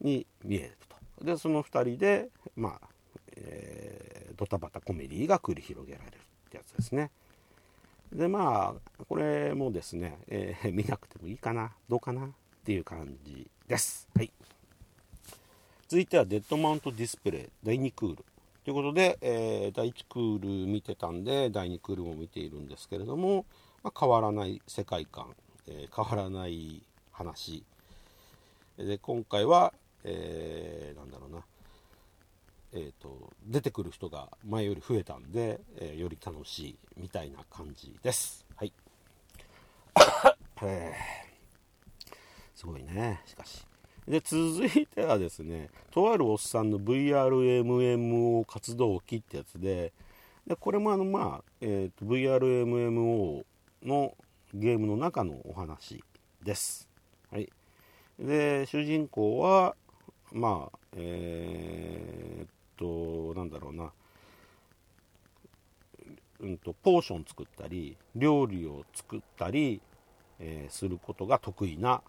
[0.01, 0.77] に見える
[1.19, 2.87] とでその2人でまあ
[3.37, 7.11] えー、ドタバタコメディが繰り広げられるってやつですね。
[8.13, 12.29] でまあこれもですね、えー、見なくてもいいかなどうかなっ
[12.63, 14.07] ていう感じです。
[14.15, 14.31] はい、
[15.87, 18.25] 続いてはデッドマウントディスプレイ第2クール
[18.63, 23.45] ということで、えー、第1クール見てたんで第2クールも見ているんですけれども、
[23.83, 25.35] まあ、変わらない世界観、
[25.67, 27.63] えー、変わらない話
[28.77, 29.73] で今回は、
[30.05, 31.43] えー、なんだろうな
[32.77, 38.45] えーと、出てくる人が前より増えたんで、えー、より楽しいみたいな感じです。
[38.53, 38.73] はい。
[42.53, 43.65] すごいね、しかし。
[44.05, 49.93] で、続いてはですね、とあるおっさんの VRMMO 活動機ってやつで、
[50.45, 53.45] でこれもあの、まあ、えーと、VRMMO
[53.83, 54.17] の
[54.53, 56.03] ゲームの中のお話
[56.43, 56.89] です。
[57.31, 57.49] はい。
[58.19, 59.77] で、主人公は、
[60.35, 62.45] まあ、えー、
[62.77, 63.89] となんだろうな、
[66.41, 69.79] うんと、ポーション作ったり料理を作ったり、
[70.39, 72.01] えー、することが得意な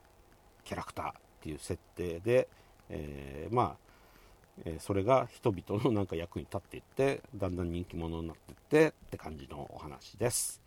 [0.65, 2.49] キャラクターっていう設定で、
[2.91, 3.87] えー、まあ、
[4.65, 10.61] え、それが人々の なんか役に立っていってだんだん人気者になっていってって感じのお話です。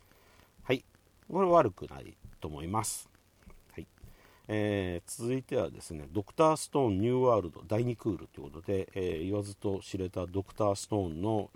[0.62, 0.82] はい。
[1.30, 3.09] これ悪くないと思います。
[4.52, 11.50] えー、続いてはですね、ドクターストーンニューワールド第2クールということで、えー、言わずと知れたドクターストーンの、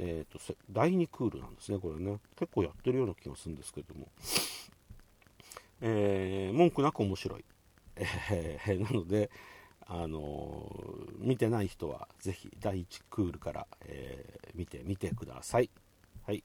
[0.00, 2.18] えーと、第2クールなんですね、これね。
[2.36, 4.08] 結構やってるような気がするんですけども。
[5.80, 7.44] えー、文句なく面白い。
[7.96, 9.30] えー、なので、
[9.86, 15.70] あのー、見てない人はぜひ第1クールから、えー、見てみてください。
[16.26, 16.42] はい。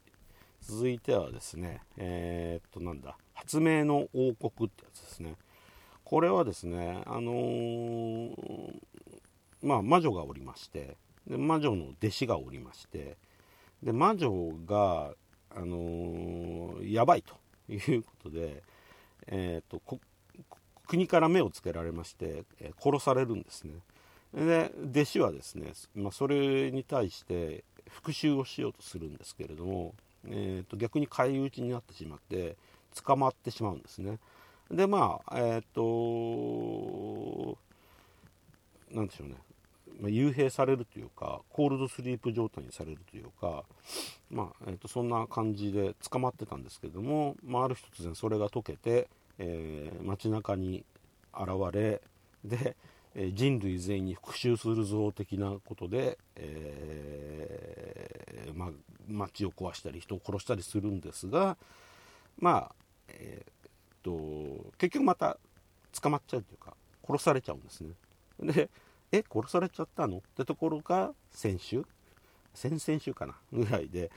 [0.61, 5.35] 続いてはですね、えー、っと、なんだ、発明の王国ってやつですね。
[6.09, 8.33] これはですね、あのー、
[9.61, 13.15] まあ、魔女がおりましてで魔女の弟子がおりまして
[13.83, 15.11] で魔女が、
[15.55, 17.35] あのー、やばいと
[17.71, 18.63] いうことで、
[19.27, 19.83] えーと、
[20.87, 23.73] 国から目をつけられまして、え、殺されるんですね。
[24.33, 29.93] で弟子はですね、まあ、それに対して復讐をしようとするんですけれども、
[30.27, 32.57] えーと逆に返り討ちになってしまって
[32.95, 34.17] 捕まってしまうんですね。
[34.71, 37.57] でまあえっ、と
[38.91, 39.35] なんでしょうね、
[39.99, 43.63] まあ、幽閉されるというかコールドスリープ状態にされるというか、
[44.29, 50.83] まあえーと、そんな感じで捕まってたんですけども、まあ、ある日突然それが解けて、えー、街中に
[51.33, 52.01] 現れ
[52.43, 52.75] で、
[53.15, 58.69] え人類全員に復讐するぞ的なことで、えー、まあ、
[59.07, 61.57] 街を壊したり人を殺したりするんですが
[62.39, 62.75] まあ、
[63.09, 63.59] えー
[64.03, 64.11] と、
[64.79, 65.37] 結局また
[66.01, 66.73] 捕まっちゃうというか
[67.07, 67.91] 殺されちゃうんですね。
[68.39, 68.69] で
[69.11, 71.83] え殺されちゃったのってところが先週？
[72.53, 73.35] 先々週かな？
[73.51, 74.09] ぐらいで、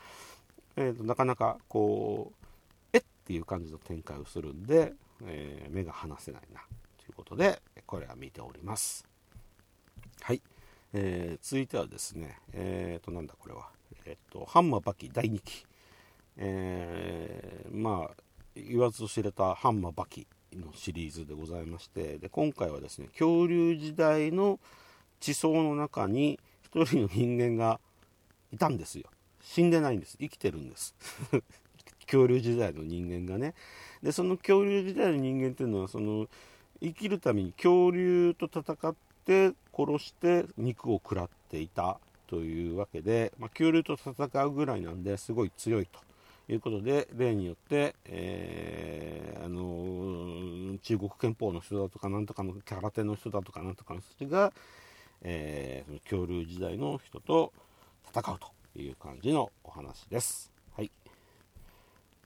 [0.77, 2.47] えーと、なかなかこう
[2.93, 4.93] えっていう感じの展開をするんで、
[5.25, 6.61] えー、目が離せないな
[6.99, 9.07] ということでこれは見ております。
[10.21, 10.43] はい、
[10.93, 13.69] えー、続いてはですねえっ、ー、となんだこれは？
[14.05, 15.67] えっ、とハンマーバキ第2期。
[16.37, 18.15] えー、まあ
[18.55, 20.27] 言わずと知れたハンマーバキ。
[20.57, 24.59] のシリーズでございましてで今回はですね恐竜時代の
[25.21, 26.39] 地層の中に
[26.75, 27.79] 1人の人間が
[28.53, 29.05] いたんですよ。
[29.41, 30.17] 死んでないんです。
[30.19, 30.95] 生きてるんです。
[32.07, 33.55] 恐竜時代の人間がね。
[34.03, 36.29] でその恐竜時代の人間っていうのはその
[36.81, 46.01] 生きるために恐竜と戦って殺して肉を食らっていたというわけで、まあ、恐竜と戦うぐらいなんですごい強いと。
[46.49, 54.53] いうことで、例によって、えー、あの中国憲法の人だとか、なんとかの空手の人だとか、なんとかの人たちが、
[55.23, 57.53] えー、その恐竜時代の人と
[58.15, 60.53] 戦うという感じのお話です。
[60.77, 60.91] はい。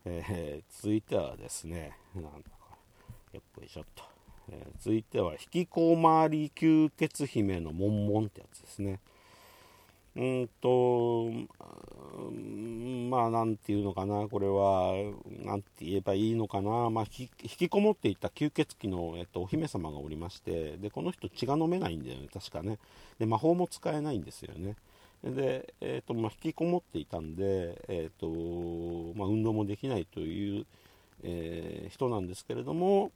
[0.04, 2.36] えー、続いてはですね、なんだか、
[3.32, 4.04] よっこいしょっと。
[4.48, 9.00] えー、続いては、引きこまり吸血姫のモンモンってやつですね。
[10.16, 11.30] うんと、
[13.10, 14.94] まあ、なんていうのかな、これは、
[15.44, 22.78] なんて言えばいいのかな、まあ、引きこもっていた吸血鬼の、えっと、お姫様がおりまして、で、この人血が飲めないんだよね、確かね。
[23.18, 24.76] で、魔法も使えないんですよね。
[25.22, 28.26] で、えっと、まあ、引きこもっていたんで、えっと、
[29.18, 30.66] まあ、運動もできないという、
[31.24, 33.12] えー、人なんですけれども、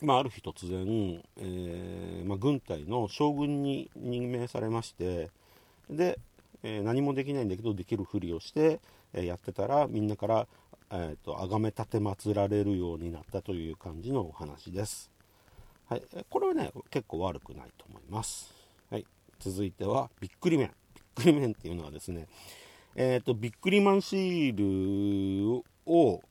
[0.00, 5.30] まあ、ある日突然、えー、まあ、軍隊の将軍に任命されまして、
[5.90, 6.18] で、
[6.62, 8.80] えー、何もできないんだけどできるふりをして、
[9.12, 10.46] えー、やってたらみんなから
[10.90, 15.10] えーと、崇め立て祀られるようになったという感じのお話です。
[15.88, 18.54] はい、これはね結構悪くないと思います。
[18.90, 19.04] はい、
[19.40, 20.70] 続いてはびっくり麺。
[20.94, 22.28] びっくり麺っていうのはですね、
[22.94, 26.22] えーと、ビックリマンシールを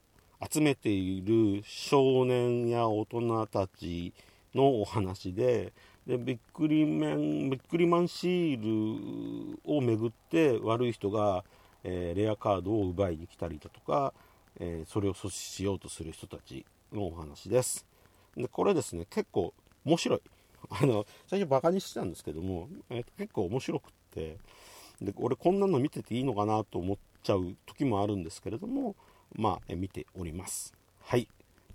[0.50, 4.14] 集めている少年や大人たち
[4.54, 5.74] のお話で、
[6.08, 11.44] でびっくりマンビックリマンシールをめぐって悪い人が、
[11.84, 14.14] えー、レアカードを奪いに来たりだとか、
[14.60, 17.86] えー、それを阻止しようとする人たちのお話です。
[18.38, 20.22] でこれですね結構面白い。
[20.70, 24.38] あの最初バカにしてたんですけども、えー、結構面白くって
[25.02, 28.96] で俺こんなの見てていいのかなと思っちゃう時もあるんですけれども
[29.38, 30.74] まあ、え見ております。
[31.02, 31.28] はい。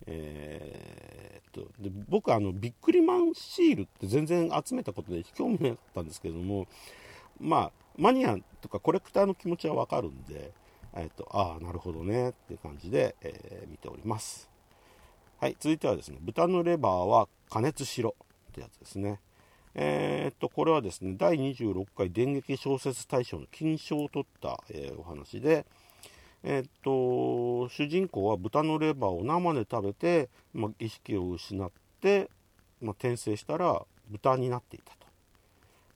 [0.06, 6.66] えー、っとで僕あのビックリマンシールって全然集めたことで興味なかったんですけども
[7.38, 10.52] まあマニアとかコレクターの気持ちはわかるんで、
[10.94, 14.48] えー、っとああなるほどねって感じで、えー、見ております。
[15.38, 18.14] はい続いてはですね豚のレバーは加熱しろ
[18.50, 19.20] ってやつですね。
[19.74, 25.64] えー、っとこれはですね第26回電撃小説大賞の金賞を取った、えお話で、
[26.42, 32.30] えっと、主人公は豚のレバーを生で食べて、まあ、意識を失って、
[32.80, 35.06] ま、転生したら豚になっていたと。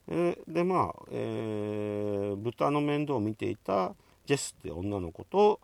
[0.09, 3.94] え、で、まあ、えー、豚の面倒を見ていた
[4.26, 5.61] ジェスって女の子と、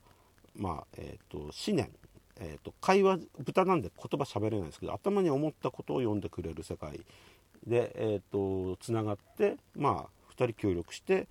[0.56, 1.90] まあ、えっ、と、思念、
[2.40, 7.00] えっ、と、会話、豚なんで言葉喋れないですけど、頭に思ったことを読んでくれる世界
[7.66, 11.28] で、えっ、と、つながって、まあ、2人協力して、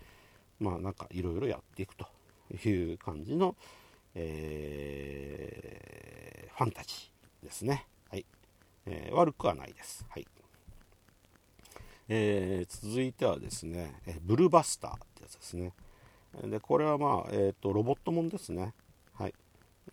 [0.59, 2.05] まあ、なんかいろいろやっていくと。
[2.55, 3.55] いう感じの、
[4.15, 7.85] えー、ファンタジーですね。
[8.09, 8.25] はい。
[8.85, 10.05] えー、悪くはないです。
[10.09, 10.27] はい。
[12.07, 15.73] えー、続いてはですね、ブルーバスターってやつですね。
[16.43, 18.73] で、これはまあ、えっ、と、ロボットもんですね。
[19.13, 19.33] はい。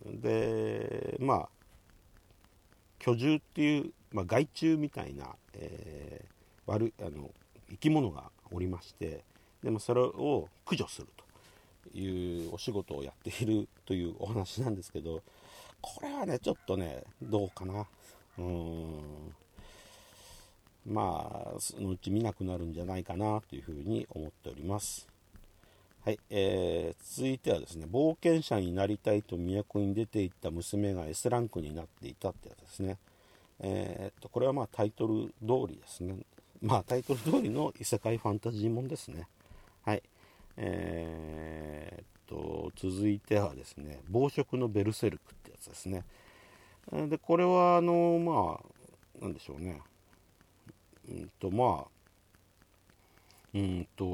[0.05, 1.49] で、まあ、
[2.99, 7.31] 居住っていう、まあ、害虫みたいな、えー、悪あの
[7.69, 9.23] 生き物がおりまして
[9.63, 11.23] でもそれを駆除すると
[11.93, 15.21] いうお仕事をやっているというお話なんですけど、
[15.81, 17.85] これはね、ちょっとね、どうかな。
[18.37, 19.35] うーん。
[20.85, 25.07] まあ、そのうち見なくなるんじゃないかなというふうに思っております。
[26.05, 32.97] はい、えー、続いてはですね、冒険者になりたいと都に出ていった娘が S ランクになっていたってやつですね。
[33.59, 36.15] えー、っと、これはまあタイトル通りですね。
[36.61, 39.27] まあタイトル通りの異世界ファンタジーもんですね。
[40.57, 46.03] えー、っと、続いてはですね、暴食のベルセルクってやつですね。
[46.91, 48.59] で、これは、あの、ま
[49.19, 49.81] あ、なんでしょうね。
[51.09, 51.87] うんと、まあ、
[53.53, 54.05] うんと、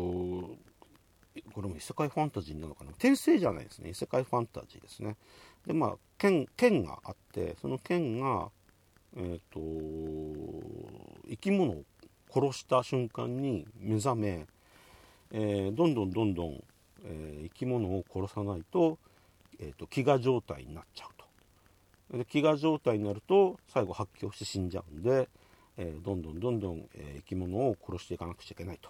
[1.54, 3.90] これも異世界ファンタジーなのかな転生じゃないですね。
[3.90, 5.16] 異世界ファンタジーですね。
[5.66, 8.50] で、まあ、剣、剣があって、その剣が、
[9.16, 9.60] えっ、と、
[11.30, 11.84] 生き物を
[12.32, 14.46] 殺した瞬間に目覚め、
[15.34, 16.64] えー、どんどんどんどん、
[17.04, 18.98] えー、生き物を殺さないと,、
[19.60, 22.18] えーと、飢餓状態になっちゃうと。
[22.18, 25.28] で飢餓状態になると最後発狂して死んじゃうんで、
[25.78, 28.90] えー、どんどんどんどん、え生き物を殺していかなくちゃいけないと。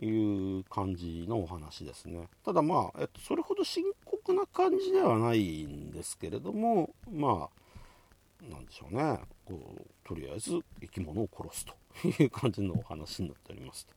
[0.00, 2.28] いう感じのお話ですね。
[2.44, 9.18] ただまあ、えっと、それほど深刻な感じではないんですけれどもまあなんでしょうね。
[9.44, 11.74] こうとりあえず生き物を殺すと。
[12.22, 13.94] いう感じのお話になっておりますと。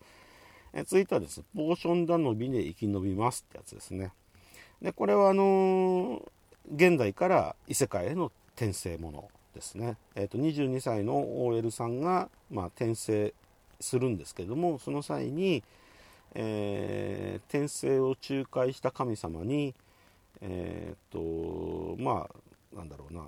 [0.73, 4.11] え続いてはですね、ポーション頼みで生き延びますってやつですね。
[4.81, 6.21] で、これはあのー、
[6.73, 9.97] 現代から異世界への転生ものですね。
[10.15, 13.33] えっ、ー、と、22歳の OL さんが、まあ、転生
[13.79, 15.63] するんですけども、その際に、
[16.33, 19.75] えー、転生を仲介した神様に、
[20.39, 22.29] えっ、と、ま
[22.73, 23.27] あ、なんだろうな、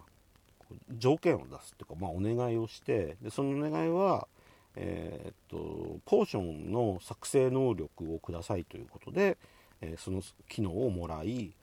[0.98, 4.28] 条件を出すっていうか、まあ、お願いをして、でそのお願いは、
[4.76, 9.38] えーっとポーションの作成能力をくださいということで、
[9.82, 11.54] えーその機能をもらい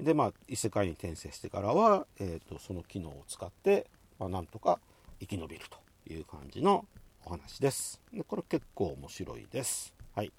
[0.00, 3.86] でまあ異世界に転生してからは、えーっとその機能を使って、
[4.18, 4.78] まあ、なんとか
[5.20, 6.84] 生き延びるという感じの
[7.24, 8.00] お話です。
[8.12, 9.94] でこれ結構面白いです。
[10.14, 10.32] はい。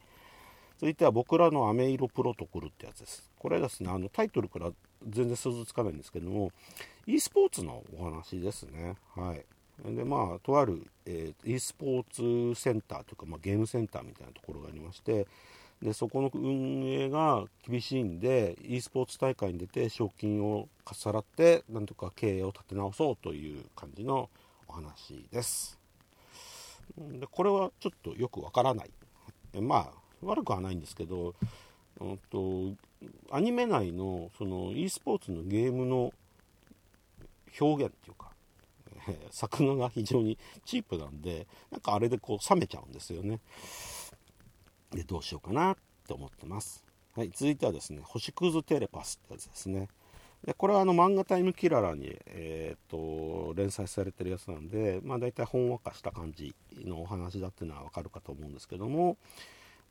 [0.78, 3.32] 続いては僕らの飴色プロトコルってやつです。
[3.39, 4.71] これですねあのタイトルから
[5.07, 6.51] 全然想像つかないんですけども
[7.05, 8.95] e スポーツのお話ですね。
[9.15, 9.45] はい。
[9.80, 15.28] でまあとある、えー e スポーツセンターというか、まあ、ゲームセンターみたいなところがありまして
[15.82, 24.30] でそこの運営が厳しいんで e スポーツ大会に出て賞金をかっさらってなんとか経営を立て直そうという感じの
[24.67, 25.78] お話です。
[26.97, 28.91] でこれはちょっとよくわからない。
[29.59, 31.36] まあ悪くはないんですけど、
[32.32, 32.74] と、
[33.32, 36.13] アニメ内のその e スポーツのゲームの
[37.59, 38.32] 表現っていうか、
[39.07, 43.39] え ー作画が非常にチープなんでなんかあれでこう冷めちゃうんですよね。
[44.91, 45.77] でどうしようかなっ
[46.07, 46.85] て思ってます、
[47.15, 49.89] はい、続いてはですね星屑テレパスってやつですね。
[50.45, 59.17] でこれはあの漫画タイムキララに、えー、と連載されてるやつなんで、まあ、大体ほんわかした感じのお話だっていうのはわかるかと思うんですけども、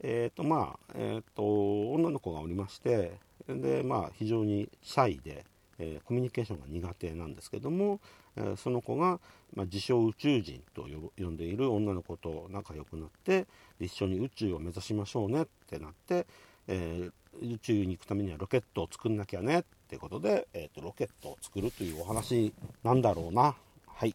[0.00, 5.46] えーとまあえー、と女の子がおりましてで、まあ、非常にシャイで、
[5.78, 8.00] えーコミュニケーションが苦手なんですけども、
[8.36, 9.20] えーその子が、
[9.54, 10.86] まあ、自称宇宙人と
[11.18, 13.46] 呼んでいる女の子と仲良くなって
[13.80, 16.26] 一緒に宇宙を目指しましょうねってなって、
[16.68, 22.52] えー宇宙に行くためにはロケットを作んなきゃねってことで、えーとロケットを作るというお話
[22.84, 23.54] なんだろうな。
[23.86, 24.14] はい、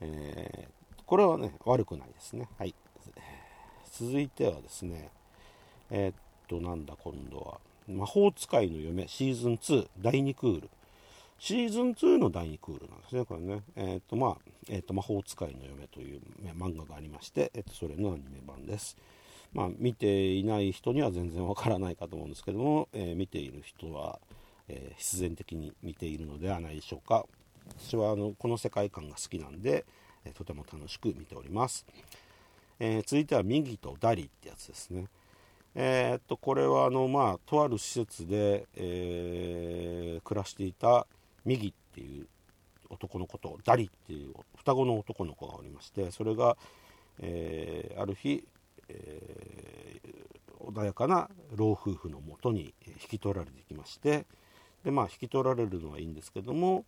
[0.00, 2.48] えーこれはね悪くないですね。
[2.58, 2.74] はい。
[3.92, 5.10] 続いてはですね
[5.90, 7.71] えっとなんだ今度は。
[7.92, 10.70] 魔法使いの嫁シーズン2第2クール。
[11.38, 13.62] シーズン2の第2クールなんですねこれね。
[13.76, 14.36] えーっとまあ、
[14.68, 16.20] えーっと魔法使いの嫁という
[16.56, 18.96] 漫画がありまして、えーとそれのアニメ版です。
[19.52, 24.18] まあ見ていない人には全然わからないかと思うんですけども、え見ている人は、
[24.68, 27.26] え必然的に見ているのではないでしょうか。
[27.78, 29.84] 私はあのこの世界観が好きなんで、
[30.24, 31.84] えとても楽しく見ております。
[32.78, 35.06] え続いては右とダリってやつですね。
[35.74, 41.06] えーっとこれはあの、まあ、とある施設で、えー暮らしていた
[41.44, 42.26] 右っていう
[42.90, 46.56] 男の子とダリっていう双子の男の子がおりましてそれが、
[47.20, 48.44] えーある日、
[48.88, 50.22] えー
[50.62, 54.26] 穏やかな老夫婦のもとに引き取られてきまして
[54.84, 56.84] で、まあ、引き取られるのはいいんですけども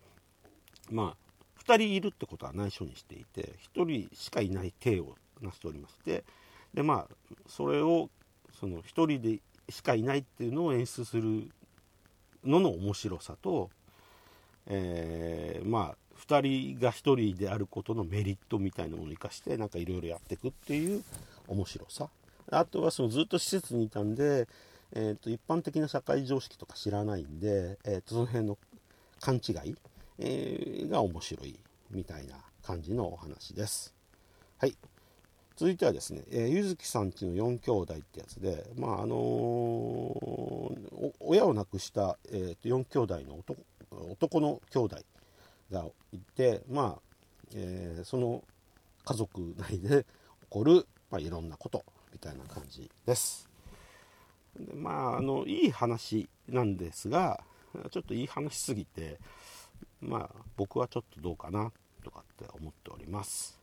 [0.91, 6.25] まあ、2人いるってことは内緒にしていて1人しかいない体を成しておりまして
[6.73, 7.15] でまあ
[7.49, 8.11] それを
[8.59, 8.83] その1
[9.19, 11.51] 人でしかいないっていうのを演出する
[12.45, 13.71] のの面白さと、
[14.67, 15.97] えーまあ
[16.27, 21.03] 2人が1人であることのメリットみたいなものを生かしてなんかいろいろやっていくっていう
[21.49, 22.09] 面白さ
[22.51, 24.49] あとはそのずっと施設にいたんで、
[24.93, 28.57] えー、と一般的な社会常識とか知らないんで、えー、とその辺の
[29.21, 29.77] 勘違い
[30.19, 31.59] えーが面白い
[31.91, 33.95] みたいな感じのお話です。
[34.59, 34.77] はい。
[35.57, 43.57] 続いてはですね、えーゆずきさんちの4兄弟ってやつで、まああのー親を亡くした、えーと4兄弟の男
[44.11, 44.97] 男の兄弟
[45.71, 47.03] がいて、まあ
[47.55, 48.43] えーその
[49.05, 50.07] 家族内で起
[50.49, 53.49] こる、まあ、いろんなことみたいな感じです。
[54.59, 57.45] でまああのいい話なんですが
[57.91, 59.19] ちょっといい話すぎて
[60.01, 61.71] まあ僕はちょっとどうかな
[62.03, 63.61] とかって思っております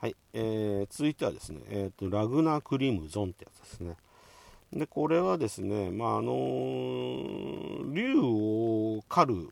[0.00, 3.96] はい、えー続いてはですね、えーとラグナクリムゾンってやつですね。
[4.72, 6.32] でこれはですねまああの
[7.92, 9.48] 竜を狩る、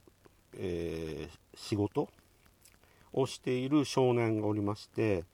[0.59, 2.09] えー仕事
[3.15, 5.25] をしている少年がおりまして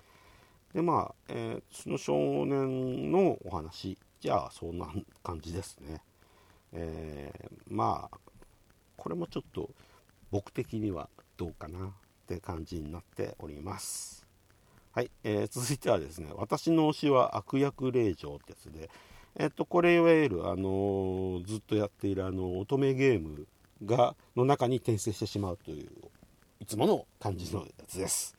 [0.72, 4.86] でまあ、えーその少年のお話じゃあそんな
[5.22, 6.00] 感じですね、
[6.72, 8.18] えまあ
[8.96, 9.68] これもちょっと
[10.30, 11.90] 僕的にはどうかなっ
[12.26, 14.21] て感じになっております。
[14.94, 18.90] はい、えー続いてはですね私の推しは悪役令嬢ってやつで
[19.36, 23.46] えっとこれいわゆるあのーずっとやっているあの乙女ゲーム
[23.84, 25.88] がの中に転生してしまうという
[26.60, 28.36] いつもの感じのやつです。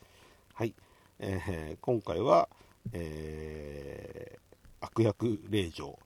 [0.53, 0.73] はい、
[1.19, 2.47] えー今回は、
[2.91, 4.43] えー
[4.85, 5.97] 悪役令嬢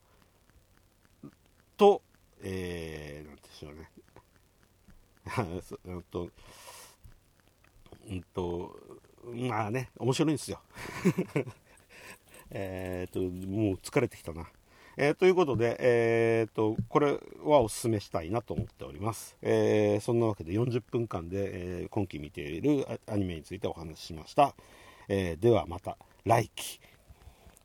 [1.77, 2.03] と、
[2.43, 3.89] えー、なんでしょうね。
[5.61, 6.29] そうんと、
[8.07, 8.75] うんと、
[9.33, 10.59] まあね、面白いんですよ。
[12.49, 13.29] えっと、もう
[13.75, 14.49] 疲れてきたな。
[14.99, 24.55] えーということで、えー、とこれはお勧めしたいなと思っております、えーそんなわけで40分間で、えー今期見ているアニメについてお話ししました、
[25.07, 26.79] えーではまた来期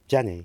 [0.08, 0.42] じゃあね